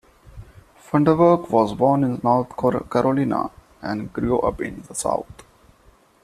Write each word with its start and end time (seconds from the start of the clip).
Funderburk 0.79 1.51
was 1.51 1.75
born 1.75 2.03
in 2.03 2.19
North 2.23 2.57
Carolina, 2.89 3.51
and 3.83 4.11
grew 4.11 4.39
up 4.39 4.59
in 4.59 4.81
the 4.87 4.95
south. 4.95 5.31